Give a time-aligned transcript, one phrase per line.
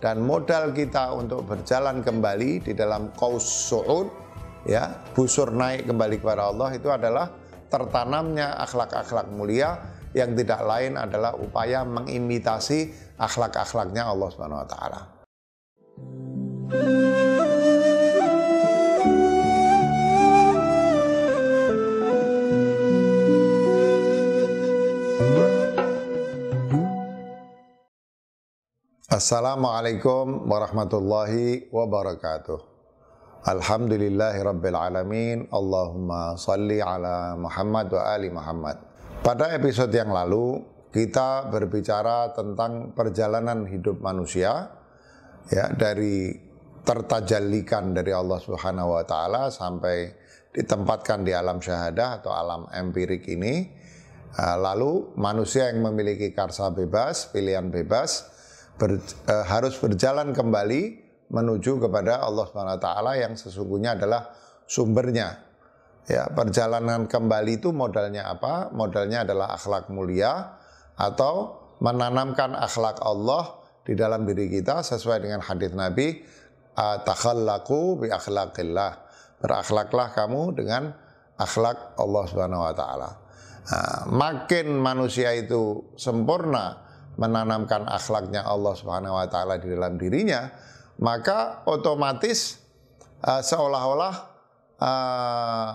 [0.00, 4.08] dan modal kita untuk berjalan kembali di dalam kaus su'ud
[4.64, 7.28] ya busur naik kembali kepada Allah itu adalah
[7.68, 9.76] tertanamnya akhlak-akhlak mulia
[10.16, 15.00] yang tidak lain adalah upaya mengimitasi akhlak-akhlaknya Allah Subhanahu wa taala.
[29.20, 32.56] Assalamualaikum warahmatullahi wabarakatuh.
[33.44, 35.44] Alhamdulillahi rabbil alamin.
[35.52, 38.80] Allahumma salli ala Muhammad wa ali Muhammad.
[39.20, 44.72] Pada episode yang lalu kita berbicara tentang perjalanan hidup manusia
[45.52, 46.32] ya dari
[46.80, 50.16] tertajallikan dari Allah Subhanahu wa taala sampai
[50.48, 53.68] ditempatkan di alam syahadah atau alam empirik ini.
[54.40, 58.39] Lalu manusia yang memiliki karsa bebas, pilihan bebas,
[58.80, 64.32] ber, e, harus berjalan kembali menuju kepada Allah Subhanahu wa taala yang sesungguhnya adalah
[64.64, 65.44] sumbernya.
[66.08, 68.72] Ya, perjalanan kembali itu modalnya apa?
[68.72, 70.58] Modalnya adalah akhlak mulia
[70.96, 76.18] atau menanamkan akhlak Allah di dalam diri kita sesuai dengan hadis Nabi
[77.06, 78.92] takhallaku bi akhlaqillah.
[79.40, 80.92] Berakhlaklah kamu dengan
[81.38, 83.10] akhlak Allah Subhanahu wa taala.
[83.70, 90.50] Nah, makin manusia itu sempurna menanamkan akhlaknya Allah Subhanahu wa taala di dalam dirinya,
[91.00, 92.60] maka otomatis
[93.24, 94.14] uh, seolah-olah
[94.78, 95.70] uh,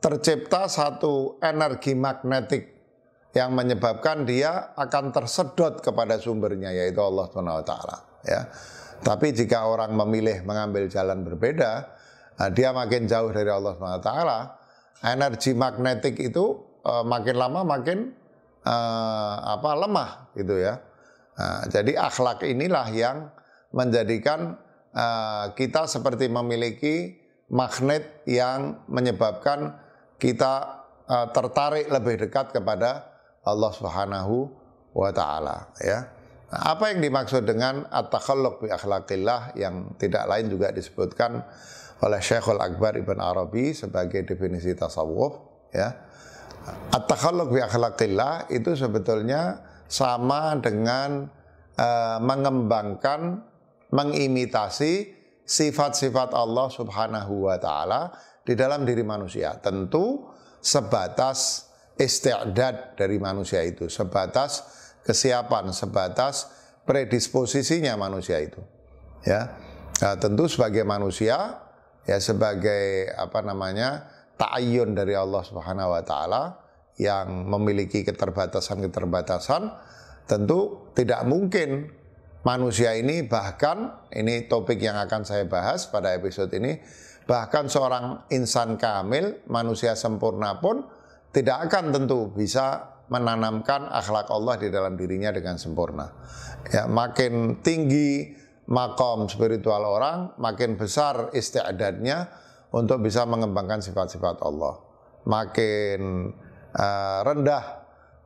[0.00, 2.76] tercipta satu energi magnetik
[3.30, 8.50] yang menyebabkan dia akan tersedot kepada sumbernya yaitu Allah Subhanahu wa taala ya.
[9.00, 11.88] Tapi jika orang memilih mengambil jalan berbeda,
[12.36, 14.38] uh, dia makin jauh dari Allah Subhanahu wa taala,
[15.00, 18.19] energi magnetik itu uh, makin lama makin
[18.64, 20.80] uh, apa lemah gitu ya.
[21.40, 23.32] Nah, jadi akhlak inilah yang
[23.72, 24.60] menjadikan
[24.92, 27.16] uh, kita seperti memiliki
[27.50, 29.78] magnet yang menyebabkan
[30.20, 33.08] kita uh, tertarik lebih dekat kepada
[33.46, 34.52] Allah Subhanahu
[34.92, 36.06] wa taala ya.
[36.50, 41.46] Nah, apa yang dimaksud dengan at-takhalluq bi akhlaqillah yang tidak lain juga disebutkan
[42.02, 45.36] oleh Syekhul Akbar Ibn Arabi sebagai definisi tasawuf
[45.70, 45.94] ya
[46.68, 51.26] At-takhalluq bi akhlaqillah itu sebetulnya sama dengan
[51.78, 53.42] uh, mengembangkan,
[53.90, 58.14] mengimitasi sifat-sifat Allah Subhanahu wa taala
[58.46, 59.58] di dalam diri manusia.
[59.58, 60.30] Tentu
[60.62, 64.62] sebatas isti'dad dari manusia itu, sebatas
[65.02, 66.48] kesiapan, sebatas
[66.86, 68.60] predisposisinya manusia itu.
[69.26, 69.58] Ya.
[70.00, 71.60] Nah, tentu sebagai manusia
[72.08, 74.19] ya sebagai apa namanya?
[74.40, 76.42] Ta'ayyun dari Allah Subhanahu wa taala
[76.96, 79.68] yang memiliki keterbatasan-keterbatasan
[80.24, 81.92] tentu tidak mungkin
[82.40, 86.80] manusia ini bahkan ini topik yang akan saya bahas pada episode ini
[87.28, 90.88] bahkan seorang insan kamil manusia sempurna pun
[91.36, 96.10] tidak akan tentu bisa menanamkan akhlak Allah di dalam dirinya dengan sempurna.
[96.70, 98.38] Ya, makin tinggi
[98.70, 102.30] makom spiritual orang, makin besar istiadatnya
[102.70, 104.78] untuk bisa mengembangkan sifat-sifat Allah.
[105.26, 106.00] Makin
[106.74, 107.80] uh, rendah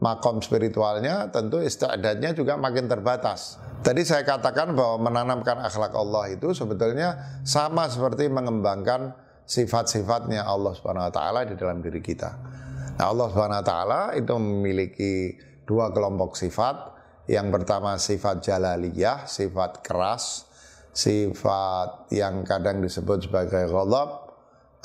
[0.04, 3.56] makom spiritualnya, tentu istiadatnya juga makin terbatas.
[3.80, 11.08] Tadi saya katakan bahwa menanamkan akhlak Allah itu sebetulnya sama seperti mengembangkan sifat-sifatnya Allah Subhanahu
[11.08, 12.30] wa taala di dalam diri kita.
[13.00, 16.92] Nah, Allah Subhanahu wa taala itu memiliki dua kelompok sifat.
[17.24, 20.44] Yang pertama sifat jalaliyah, sifat keras,
[20.92, 24.33] sifat yang kadang disebut sebagai ghadab,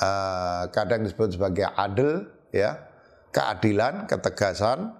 [0.00, 2.80] uh, kadang disebut sebagai adil, ya,
[3.30, 4.96] keadilan, ketegasan,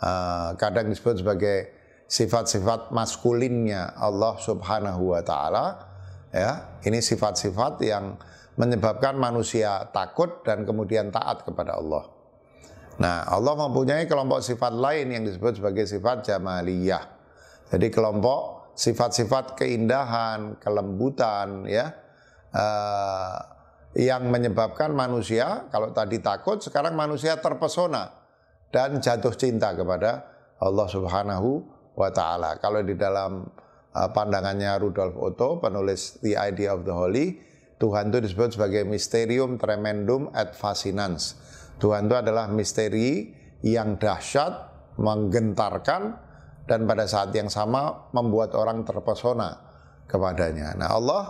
[0.00, 1.74] uh, kadang disebut sebagai
[2.06, 5.66] sifat-sifat maskulinnya Allah Subhanahu wa taala,
[6.30, 6.78] ya.
[6.86, 8.14] Ini sifat-sifat yang
[8.54, 12.06] menyebabkan manusia takut dan kemudian taat kepada Allah.
[12.94, 17.02] Nah, Allah mempunyai kelompok sifat lain yang disebut sebagai sifat jamaliyah.
[17.74, 21.90] Jadi kelompok sifat-sifat keindahan, kelembutan, ya,
[22.54, 23.38] uh,
[23.94, 28.10] yang menyebabkan manusia kalau tadi takut sekarang manusia terpesona
[28.74, 30.26] dan jatuh cinta kepada
[30.58, 31.62] Allah Subhanahu
[31.94, 32.58] wa taala.
[32.58, 33.46] Kalau di dalam
[33.94, 37.38] uh, pandangannya Rudolf Otto penulis The Idea of the Holy,
[37.78, 41.38] Tuhan itu disebut sebagai mysterium tremendum et fascinans.
[41.78, 43.30] Tuhan itu adalah misteri
[43.62, 46.02] yang dahsyat, menggentarkan
[46.66, 49.58] dan pada saat yang sama membuat orang terpesona
[50.06, 50.78] kepadanya.
[50.78, 51.22] Nah, Allah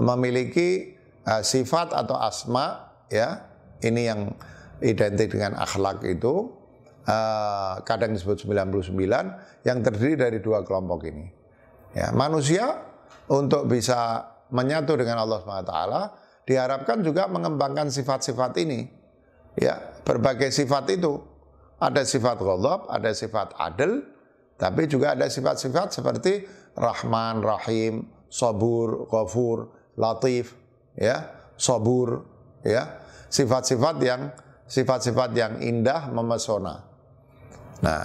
[0.00, 0.96] memiliki
[1.26, 3.46] uh, sifat atau asma ya
[3.82, 4.32] ini yang
[4.82, 6.50] identik dengan akhlak itu
[7.06, 11.26] uh, kadang disebut 99 yang terdiri dari dua kelompok ini
[11.92, 12.92] ya manusia
[13.30, 15.76] untuk bisa menyatu dengan Allah SWT,
[16.44, 18.86] diharapkan juga mengembangkan sifat-sifat ini.
[19.56, 21.20] Ya, berbagai sifat itu.
[21.82, 24.06] Ada sifat ghadab, ada sifat adil,
[24.54, 26.46] tapi juga ada sifat-sifat seperti
[26.78, 30.54] Rahman, Rahim, Sabur, Ghafur, Latif,
[30.96, 32.26] ya, Sabur,
[32.66, 33.00] ya.
[33.32, 34.28] Sifat-sifat yang
[34.68, 36.84] sifat-sifat yang indah memesona.
[37.80, 38.04] Nah,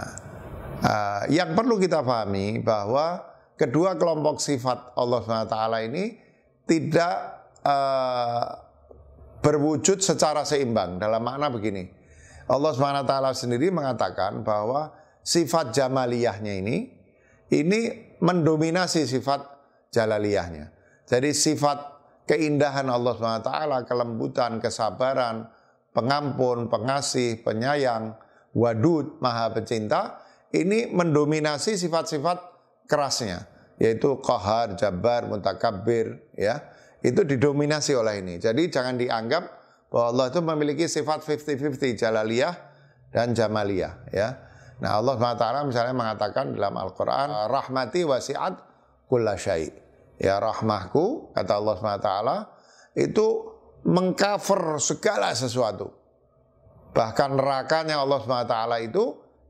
[0.84, 3.24] uh, yang perlu kita pahami bahwa
[3.56, 5.58] kedua kelompok sifat Allah SWT
[5.88, 6.06] ini
[6.68, 7.16] tidak
[7.64, 8.46] uh,
[9.40, 11.88] berwujud secara seimbang dalam makna begini.
[12.48, 14.92] Allah SWT sendiri mengatakan bahwa
[15.24, 16.78] sifat jamaliyahnya ini
[17.52, 17.82] ini
[18.20, 19.44] mendominasi sifat
[19.92, 20.72] jalaliyahnya.
[21.08, 21.97] Jadi sifat
[22.28, 23.52] keindahan Allah SWT,
[23.88, 25.48] kelembutan, kesabaran,
[25.96, 28.14] pengampun, pengasih, penyayang,
[28.52, 30.22] wadud, maha pecinta,
[30.52, 32.38] ini mendominasi sifat-sifat
[32.86, 33.48] kerasnya,
[33.80, 36.68] yaitu kohar, jabar, mutakabir, ya.
[37.02, 38.36] Itu didominasi oleh ini.
[38.42, 39.44] Jadi jangan dianggap
[39.88, 42.54] bahwa Allah itu memiliki sifat 50-50, jalaliyah
[43.16, 44.36] dan jamaliyah, ya.
[44.78, 48.54] Nah Allah SWT misalnya mengatakan dalam Al-Quran, Rahmati wasi'at
[49.10, 49.87] kulla syai'
[50.18, 52.12] Ya rahmahku, kata Allah SWT,
[52.98, 53.28] itu
[53.86, 55.94] mengcover segala sesuatu.
[56.98, 59.04] Bahkan nerakanya Allah SWT itu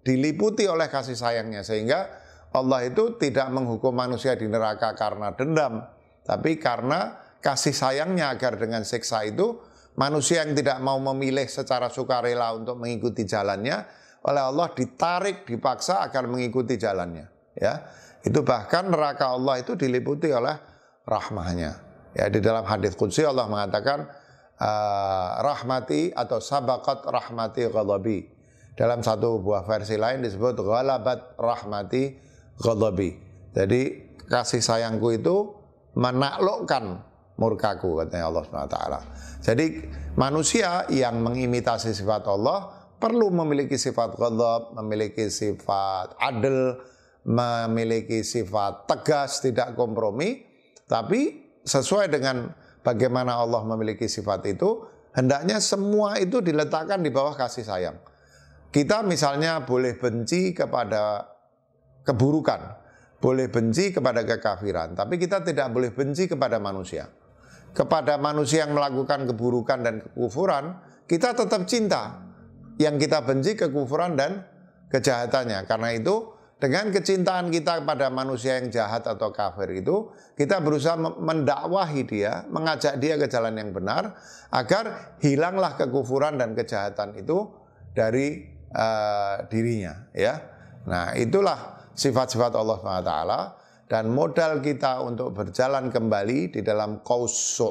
[0.03, 1.63] diliputi oleh kasih sayangnya.
[1.63, 2.11] Sehingga
[2.51, 5.87] Allah itu tidak menghukum manusia di neraka karena dendam.
[6.27, 9.55] Tapi karena kasih sayangnya agar dengan siksa itu
[9.95, 13.87] manusia yang tidak mau memilih secara sukarela untuk mengikuti jalannya
[14.27, 17.87] oleh Allah ditarik dipaksa agar mengikuti jalannya ya
[18.27, 20.59] itu bahkan neraka Allah itu diliputi oleh
[21.07, 24.09] rahmahnya ya di dalam hadis qudsi Allah mengatakan
[24.57, 28.19] uh, rahmati atau sabakat rahmati ghadabi.
[28.77, 32.13] Dalam satu buah versi lain disebut ghalabat rahmati
[32.61, 33.09] ghadabi.
[33.53, 33.81] Jadi
[34.29, 35.49] kasih sayangku itu
[35.97, 37.01] menaklukkan
[37.41, 38.77] murkaku katanya Allah SWT.
[39.41, 39.65] Jadi
[40.13, 42.69] manusia yang mengimitasi sifat Allah
[43.01, 46.77] perlu memiliki sifat ghadab, memiliki sifat adil,
[47.27, 50.47] memiliki sifat tegas, tidak kompromi,
[50.87, 57.67] tapi sesuai dengan bagaimana Allah memiliki sifat itu, hendaknya semua itu diletakkan di bawah kasih
[57.67, 57.99] sayang.
[58.71, 61.27] Kita misalnya boleh benci kepada
[62.07, 62.79] keburukan,
[63.19, 67.11] boleh benci kepada kekafiran, tapi kita tidak boleh benci kepada manusia.
[67.75, 72.23] Kepada manusia yang melakukan keburukan dan kekufuran, kita tetap cinta.
[72.77, 74.45] Yang kita benci kekufuran dan
[74.89, 75.65] kejahatannya.
[75.65, 82.01] Karena itu dengan kecintaan kita kepada manusia yang jahat atau kafir itu, kita berusaha mendakwahi
[82.09, 84.17] dia, mengajak dia ke jalan yang benar,
[84.49, 87.45] agar hilanglah kekufuran dan kejahatan itu
[87.93, 88.41] dari
[88.73, 90.09] uh, dirinya.
[90.17, 90.41] Ya,
[90.89, 93.13] nah itulah sifat-sifat Allah SWT
[93.85, 97.61] dan modal kita untuk berjalan kembali di dalam kaus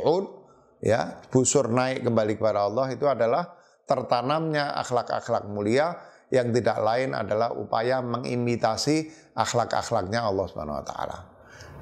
[0.79, 3.51] ya, busur naik kembali kepada Allah itu adalah
[3.87, 5.99] tertanamnya akhlak-akhlak mulia
[6.31, 11.19] yang tidak lain adalah upaya mengimitasi akhlak-akhlaknya Allah Subhanahu wa taala.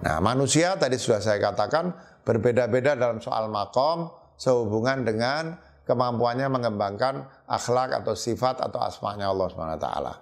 [0.04, 1.94] Nah, manusia tadi sudah saya katakan
[2.26, 5.56] berbeda-beda dalam soal makom sehubungan dengan
[5.88, 10.14] kemampuannya mengembangkan akhlak atau sifat atau asmanya Allah Subhanahu wa taala.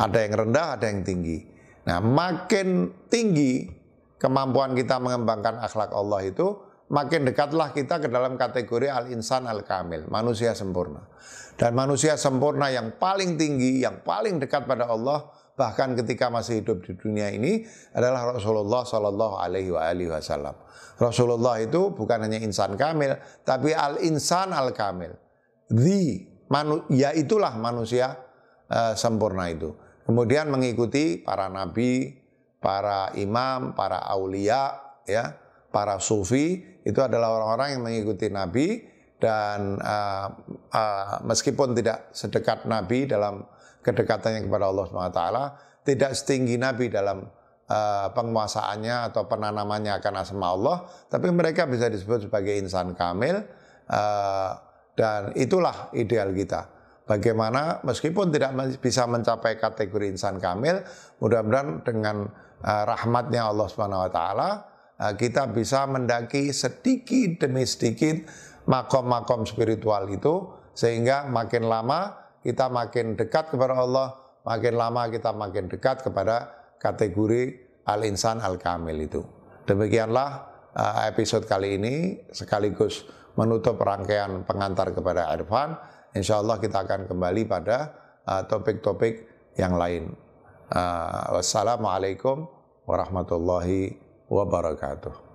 [0.00, 1.38] Ada yang rendah, ada yang tinggi.
[1.86, 3.68] Nah, makin tinggi
[4.16, 10.52] kemampuan kita mengembangkan akhlak Allah itu, makin dekatlah kita ke dalam kategori al-insan al-kamil, manusia
[10.52, 11.06] sempurna.
[11.54, 16.82] Dan manusia sempurna yang paling tinggi, yang paling dekat pada Allah, bahkan ketika masih hidup
[16.82, 17.62] di dunia ini
[17.94, 20.56] adalah Rasulullah Shallallahu Alaihi Wasallam.
[20.98, 23.16] Rasulullah itu bukan hanya insan kamil,
[23.46, 25.14] tapi al-insan al-kamil.
[25.70, 28.18] The, manu, ya itulah manusia
[28.66, 29.70] uh, sempurna itu.
[30.08, 32.18] Kemudian mengikuti para nabi,
[32.58, 35.38] para imam, para aulia, ya,
[35.70, 38.80] para sufi itu adalah orang-orang yang mengikuti Nabi
[39.20, 40.28] dan uh,
[40.72, 43.44] uh, meskipun tidak sedekat Nabi dalam
[43.84, 45.22] kedekatannya kepada Allah SWT,
[45.84, 47.28] tidak setinggi Nabi dalam
[47.68, 50.76] uh, penguasaannya atau penanamannya akan asma Allah,
[51.12, 53.44] tapi mereka bisa disebut sebagai insan kamil
[53.92, 54.50] uh,
[54.96, 56.80] dan itulah ideal kita.
[57.04, 60.80] Bagaimana meskipun tidak bisa mencapai kategori insan kamil,
[61.18, 62.24] mudah-mudahan dengan
[62.64, 64.69] uh, rahmatnya Allah Subhanahu wa taala
[65.00, 68.20] Eh, kita bisa mendaki sedikit demi sedikit
[68.68, 75.72] makom-makom spiritual itu sehingga makin lama kita makin dekat kepada Allah, makin lama kita makin
[75.72, 77.56] dekat kepada kategori
[77.88, 79.24] al-insan al-kamil itu.
[79.64, 80.28] Demikianlah
[80.76, 81.94] eh, episode kali ini
[82.28, 83.08] sekaligus
[83.40, 85.80] menutup rangkaian pengantar kepada Irfan.
[86.12, 87.78] Insya Allah kita akan kembali pada
[88.28, 89.14] eh, topik-topik
[89.56, 90.12] yang lain.
[91.34, 92.46] Wassalamualaikum
[92.86, 94.09] warahmatullahi wabarakatuh.
[94.30, 95.29] وبركاته